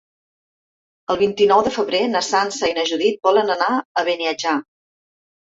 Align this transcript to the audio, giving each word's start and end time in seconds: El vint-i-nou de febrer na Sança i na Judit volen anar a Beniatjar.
El 1.13 1.19
vint-i-nou 1.19 1.61
de 1.67 1.73
febrer 1.75 1.99
na 2.15 2.23
Sança 2.29 2.71
i 2.73 2.75
na 2.79 2.87
Judit 2.93 3.21
volen 3.29 3.53
anar 3.59 3.71
a 3.83 4.07
Beniatjar. 4.11 4.57